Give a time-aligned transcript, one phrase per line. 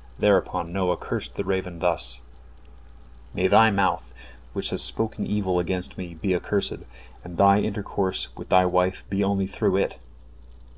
[0.18, 2.22] "Thereupon Noah cursed the raven thus:
[3.34, 4.14] "May thy mouth,
[4.54, 6.78] which has spoken evil against me, be accursed,
[7.22, 9.98] and thy intercourse with thy wife be only through it."